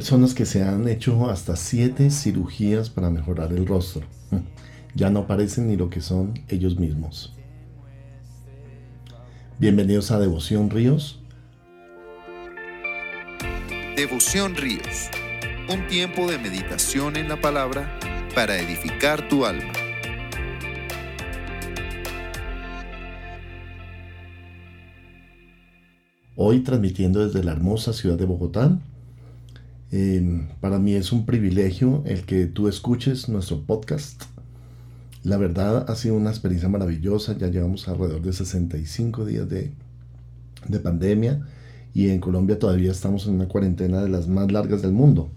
[0.00, 4.02] Personas que se han hecho hasta siete cirugías para mejorar el rostro.
[4.94, 7.36] Ya no parecen ni lo que son ellos mismos.
[9.58, 11.20] Bienvenidos a Devoción Ríos.
[13.94, 15.10] Devoción Ríos.
[15.72, 18.00] Un tiempo de meditación en la palabra
[18.34, 19.70] para edificar tu alma.
[26.34, 28.80] Hoy transmitiendo desde la hermosa ciudad de Bogotá.
[29.92, 34.22] Eh, para mí es un privilegio el que tú escuches nuestro podcast.
[35.22, 37.36] La verdad ha sido una experiencia maravillosa.
[37.36, 39.72] Ya llevamos alrededor de 65 días de,
[40.68, 41.46] de pandemia
[41.92, 45.30] y en Colombia todavía estamos en una cuarentena de las más largas del mundo.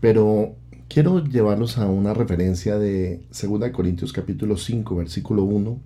[0.00, 0.54] Pero
[0.88, 5.80] quiero llevarlos a una referencia de 2 Corintios capítulo 5 versículo 1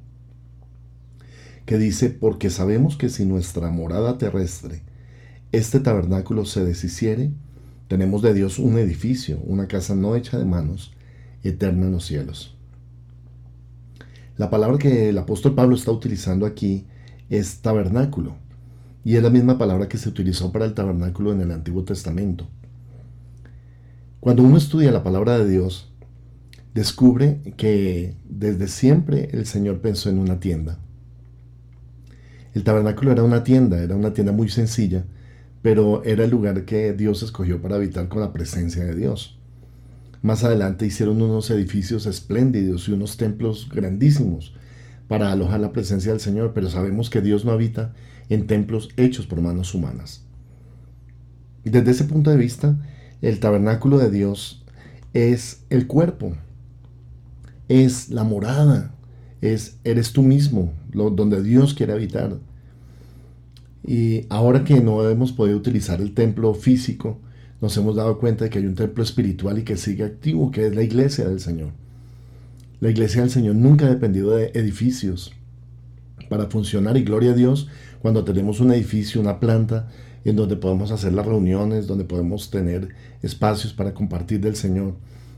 [1.65, 4.83] que dice, porque sabemos que si nuestra morada terrestre,
[5.53, 7.31] este tabernáculo se deshiciere,
[7.93, 10.95] tenemos de Dios un edificio, una casa no hecha de manos,
[11.43, 12.57] eterna en los cielos.
[14.39, 16.87] La palabra que el apóstol Pablo está utilizando aquí
[17.29, 18.37] es tabernáculo,
[19.05, 22.49] y es la misma palabra que se utilizó para el tabernáculo en el Antiguo Testamento.
[24.21, 25.93] Cuando uno estudia la palabra de Dios,
[26.73, 30.79] descubre que desde siempre el Señor pensó en una tienda.
[32.55, 35.05] El tabernáculo era una tienda, era una tienda muy sencilla,
[35.63, 39.39] pero era el lugar que Dios escogió para habitar con la presencia de Dios.
[40.21, 44.55] Más adelante hicieron unos edificios espléndidos y unos templos grandísimos
[45.09, 47.93] para alojar la presencia del Señor, pero sabemos que Dios no habita
[48.29, 50.25] en templos hechos por manos humanas.
[51.65, 52.77] Desde ese punto de vista,
[53.21, 54.65] el tabernáculo de Dios
[55.13, 56.37] es el cuerpo,
[57.69, 58.95] es la morada,
[59.41, 62.39] es eres tú mismo, lo, donde Dios quiere habitar.
[63.85, 67.19] Y ahora que no hemos podido utilizar el templo físico,
[67.61, 70.67] nos hemos dado cuenta de que hay un templo espiritual y que sigue activo, que
[70.67, 71.71] es la iglesia del Señor.
[72.81, 75.33] La iglesia del Señor nunca ha dependido de edificios
[76.29, 77.69] para funcionar y gloria a Dios
[78.01, 79.89] cuando tenemos un edificio, una planta
[80.25, 82.89] en donde podemos hacer las reuniones, donde podemos tener
[83.23, 84.95] espacios para compartir del Señor.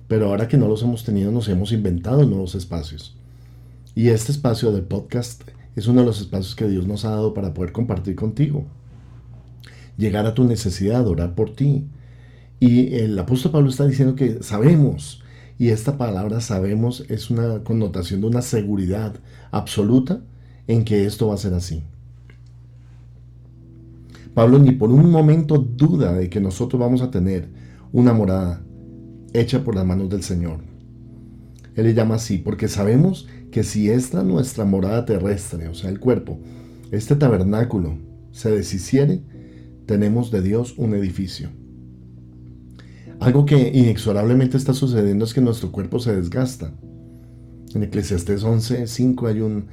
[0.09, 3.17] Pero ahora que no los hemos tenido, nos hemos inventado nuevos espacios.
[3.95, 5.43] Y este espacio del podcast
[5.77, 8.65] es uno de los espacios que Dios nos ha dado para poder compartir contigo.
[9.97, 11.87] Llegar a tu necesidad, orar por ti.
[12.61, 15.23] Y el apóstol Pablo está diciendo que sabemos,
[15.59, 19.15] y esta palabra sabemos es una connotación de una seguridad
[19.51, 20.21] absoluta
[20.67, 21.83] en que esto va a ser así.
[24.35, 27.49] Pablo ni por un momento duda de que nosotros vamos a tener
[27.93, 28.63] una morada
[29.33, 30.74] hecha por las manos del Señor.
[31.77, 36.01] Él le llama así porque sabemos que si esta nuestra morada terrestre, o sea, el
[36.01, 36.39] cuerpo,
[36.91, 37.99] este tabernáculo,
[38.33, 39.23] se deshiciere,
[39.87, 41.51] tenemos de Dios un edificio.
[43.21, 46.73] Algo que inexorablemente está sucediendo es que nuestro cuerpo se desgasta.
[47.75, 49.67] En Eclesiastés 11:5 hay un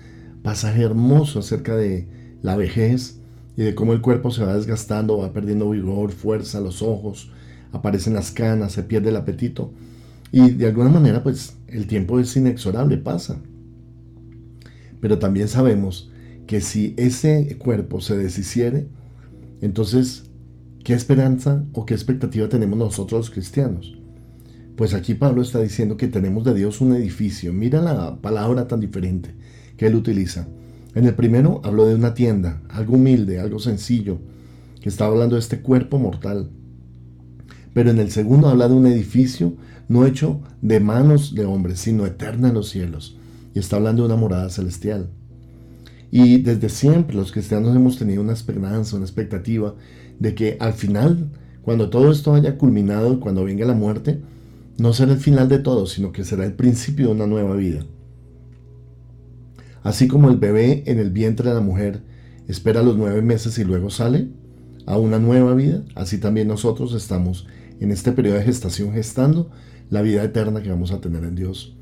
[0.43, 2.07] pasaje hermoso acerca de
[2.41, 3.19] la vejez
[3.57, 7.31] y de cómo el cuerpo se va desgastando, va perdiendo vigor, fuerza, los ojos,
[7.71, 9.73] aparecen las canas, se pierde el apetito.
[10.31, 13.41] Y de alguna manera, pues el tiempo es inexorable, pasa.
[14.99, 16.11] Pero también sabemos
[16.47, 18.87] que si ese cuerpo se deshiciere,
[19.61, 20.29] entonces,
[20.83, 23.97] ¿qué esperanza o qué expectativa tenemos nosotros los cristianos?
[24.75, 27.53] Pues aquí Pablo está diciendo que tenemos de Dios un edificio.
[27.53, 29.35] Mira la palabra tan diferente
[29.77, 30.47] que él utiliza.
[30.95, 34.19] En el primero habló de una tienda, algo humilde, algo sencillo,
[34.81, 36.49] que estaba hablando de este cuerpo mortal.
[37.73, 39.53] Pero en el segundo habla de un edificio
[39.87, 43.17] no hecho de manos de hombres, sino eterna en los cielos
[43.53, 45.09] y está hablando de una morada celestial.
[46.11, 49.75] Y desde siempre los cristianos hemos tenido una esperanza, una expectativa
[50.19, 51.29] de que al final,
[51.61, 54.19] cuando todo esto haya culminado, cuando venga la muerte,
[54.77, 57.85] no será el final de todo, sino que será el principio de una nueva vida.
[59.83, 62.01] Así como el bebé en el vientre de la mujer
[62.47, 64.27] espera los nueve meses y luego sale
[64.85, 67.47] a una nueva vida, así también nosotros estamos
[67.81, 69.49] en este periodo de gestación gestando
[69.89, 71.75] la vida eterna que vamos a tener en Dios.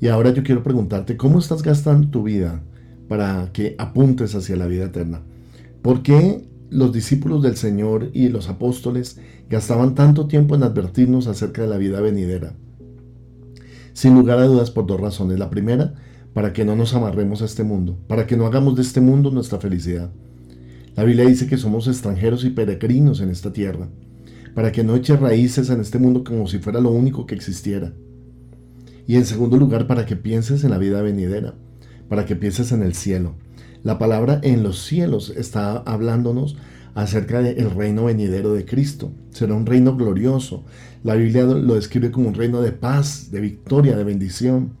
[0.00, 2.62] Y ahora yo quiero preguntarte, ¿cómo estás gastando tu vida
[3.08, 5.22] para que apuntes hacia la vida eterna?
[5.82, 9.18] ¿Por qué los discípulos del Señor y los apóstoles
[9.48, 12.54] gastaban tanto tiempo en advertirnos acerca de la vida venidera?
[13.92, 15.38] Sin lugar a dudas por dos razones.
[15.38, 15.94] La primera,
[16.34, 19.30] para que no nos amarremos a este mundo, para que no hagamos de este mundo
[19.30, 20.10] nuestra felicidad.
[20.96, 23.88] La Biblia dice que somos extranjeros y peregrinos en esta tierra,
[24.54, 27.92] para que no eches raíces en este mundo como si fuera lo único que existiera.
[29.06, 31.54] Y en segundo lugar, para que pienses en la vida venidera,
[32.08, 33.34] para que pienses en el cielo.
[33.82, 36.56] La palabra en los cielos está hablándonos
[36.94, 39.12] acerca del reino venidero de Cristo.
[39.30, 40.64] Será un reino glorioso.
[41.02, 44.72] La Biblia lo describe como un reino de paz, de victoria, de bendición.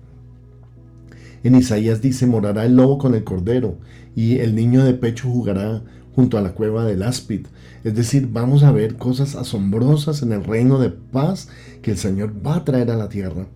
[1.42, 3.78] En Isaías dice, morará el lobo con el cordero
[4.14, 5.82] y el niño de pecho jugará
[6.14, 7.46] junto a la cueva del áspid.
[7.82, 11.48] Es decir, vamos a ver cosas asombrosas en el reino de paz
[11.82, 13.46] que el Señor va a traer a la tierra.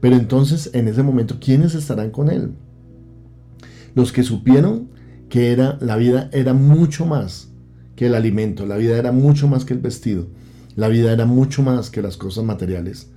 [0.00, 2.52] Pero entonces, en ese momento, ¿quiénes estarán con Él?
[3.94, 4.88] Los que supieron
[5.30, 7.48] que la vida era mucho más
[7.94, 10.28] que el alimento, la vida era mucho más que el vestido,
[10.76, 13.10] la vida era mucho más que las cosas materiales.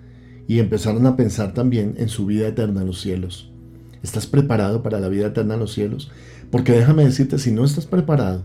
[0.48, 3.52] Y empezaron a pensar también en su vida eterna en los cielos.
[4.04, 6.12] ¿Estás preparado para la vida eterna en los cielos?
[6.52, 8.44] Porque déjame decirte, si no estás preparado,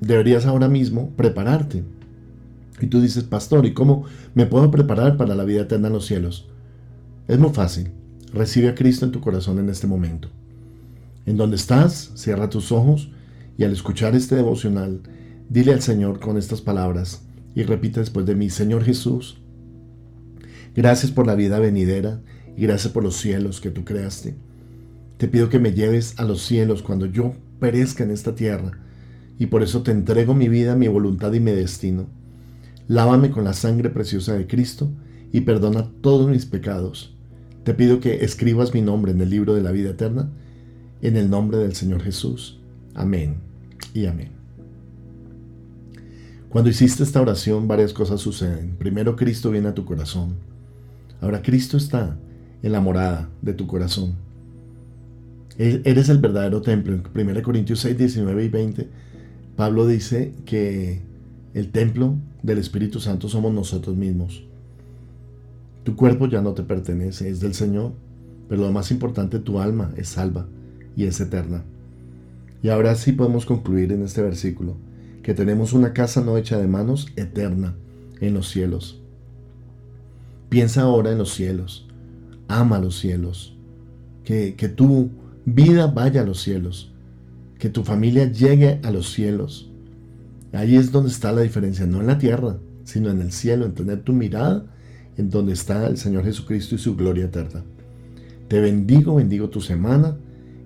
[0.00, 1.84] deberías ahora mismo prepararte.
[2.80, 4.04] Y tú dices, pastor, ¿y cómo
[4.34, 6.48] me puedo preparar para la vida eterna en los cielos?
[7.28, 7.90] Es muy fácil.
[8.32, 10.28] Recibe a Cristo en tu corazón en este momento.
[11.26, 13.10] En donde estás, cierra tus ojos
[13.58, 15.00] y al escuchar este devocional,
[15.48, 17.22] dile al Señor con estas palabras
[17.54, 19.38] y repite después de mí, Señor Jesús,
[20.74, 22.20] gracias por la vida venidera
[22.56, 24.34] y gracias por los cielos que tú creaste.
[25.18, 28.78] Te pido que me lleves a los cielos cuando yo perezca en esta tierra
[29.38, 32.06] y por eso te entrego mi vida, mi voluntad y mi destino.
[32.88, 34.90] Lávame con la sangre preciosa de Cristo
[35.32, 37.14] y perdona todos mis pecados.
[37.64, 40.30] Te pido que escribas mi nombre en el libro de la vida eterna,
[41.02, 42.60] en el nombre del Señor Jesús.
[42.94, 43.36] Amén
[43.92, 44.30] y amén.
[46.48, 48.76] Cuando hiciste esta oración, varias cosas suceden.
[48.76, 50.36] Primero, Cristo viene a tu corazón.
[51.20, 52.16] Ahora, Cristo está
[52.62, 54.14] en la morada de tu corazón.
[55.58, 56.94] Eres el verdadero templo.
[56.94, 58.88] En 1 Corintios 6, 19 y 20
[59.56, 61.00] Pablo dice que
[61.54, 64.44] el templo del Espíritu Santo somos nosotros mismos.
[65.82, 67.92] Tu cuerpo ya no te pertenece, es del Señor,
[68.50, 70.46] pero lo más importante, tu alma es salva
[70.94, 71.64] y es eterna.
[72.62, 74.76] Y ahora sí podemos concluir en este versículo
[75.22, 77.74] que tenemos una casa no hecha de manos, eterna,
[78.20, 79.00] en los cielos.
[80.50, 81.85] Piensa ahora en los cielos,
[82.48, 83.56] ama los cielos,
[84.24, 85.10] que, que tu
[85.44, 86.92] vida vaya a los cielos
[87.58, 89.70] que tu familia llegue a los cielos.
[90.52, 93.74] Ahí es donde está la diferencia, no en la tierra, sino en el cielo, en
[93.74, 94.66] tener tu mirada
[95.16, 97.64] en donde está el Señor Jesucristo y su gloria eterna.
[98.48, 100.16] Te bendigo, bendigo tu semana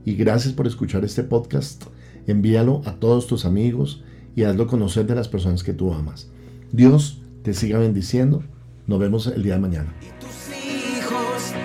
[0.04, 1.84] y gracias por escuchar este podcast.
[2.26, 4.02] Envíalo a todos tus amigos
[4.36, 6.28] y hazlo conocer de las personas que tú amas.
[6.72, 8.42] Dios te siga bendiciendo.
[8.86, 9.94] Nos vemos el día de mañana.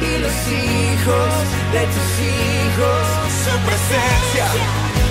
[0.00, 1.32] y los hijos
[1.72, 3.04] de tus hijos,
[3.44, 4.46] su presencia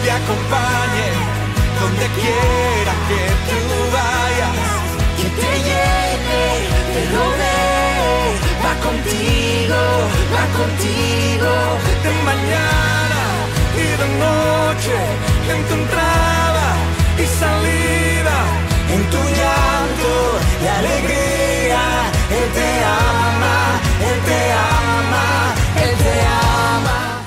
[0.03, 1.43] te acompañe
[1.79, 3.59] donde quiera que tú
[3.97, 4.55] vayas.
[5.17, 6.43] Que te lleve,
[6.93, 8.29] te rodee,
[8.63, 9.81] va contigo,
[10.33, 11.51] va contigo.
[12.03, 13.21] De mañana
[13.83, 14.97] y de noche,
[15.53, 16.67] en tu entrada
[17.23, 18.37] y salida,
[18.95, 20.13] en tu llanto
[20.63, 21.32] y alegría,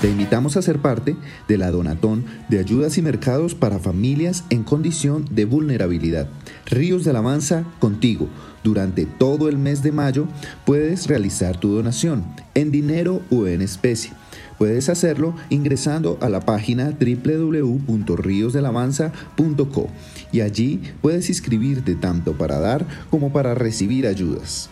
[0.06, 1.16] Te invitamos a ser parte
[1.48, 6.28] de la Donatón de ayudas y mercados para familias en condición de vulnerabilidad.
[6.66, 8.28] Ríos de Alabanza contigo.
[8.62, 10.28] Durante todo el mes de mayo
[10.64, 14.12] puedes realizar tu donación en dinero o en especie.
[14.58, 19.88] Puedes hacerlo ingresando a la página www.riosdelavanza.co
[20.30, 24.70] y allí puedes inscribirte tanto para dar como para recibir ayudas.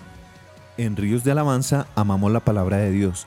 [0.76, 3.26] En Ríos de Alabanza amamos la palabra de Dios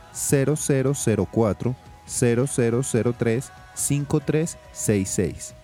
[0.13, 1.75] 0004
[2.05, 5.55] 0003 5366.